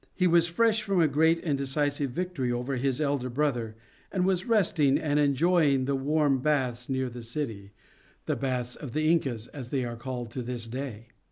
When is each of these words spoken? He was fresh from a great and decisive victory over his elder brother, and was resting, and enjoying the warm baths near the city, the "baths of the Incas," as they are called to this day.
He 0.15 0.25
was 0.25 0.47
fresh 0.47 0.81
from 0.81 0.99
a 0.99 1.07
great 1.07 1.37
and 1.43 1.55
decisive 1.55 2.09
victory 2.09 2.51
over 2.51 2.75
his 2.75 2.99
elder 2.99 3.29
brother, 3.29 3.75
and 4.11 4.25
was 4.25 4.47
resting, 4.47 4.97
and 4.97 5.19
enjoying 5.19 5.85
the 5.85 5.93
warm 5.95 6.39
baths 6.39 6.89
near 6.89 7.07
the 7.07 7.21
city, 7.21 7.71
the 8.25 8.35
"baths 8.35 8.75
of 8.75 8.93
the 8.93 9.11
Incas," 9.11 9.45
as 9.49 9.69
they 9.69 9.85
are 9.85 9.95
called 9.95 10.31
to 10.31 10.41
this 10.41 10.65
day. 10.65 11.09